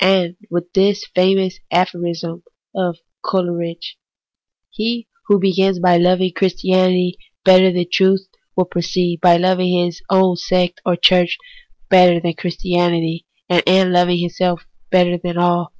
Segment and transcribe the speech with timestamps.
[0.00, 2.44] And with this famous aphorism
[2.76, 4.00] of Coleridge ^—'
[4.70, 10.36] He who begins by loving Christianity better than Truth, will proceed by loving his own
[10.36, 11.36] sect or Church
[11.88, 15.72] better than Christianity, and end in loving himself better than all.'